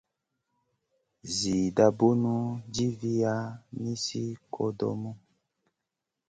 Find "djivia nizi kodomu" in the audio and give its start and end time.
2.71-5.11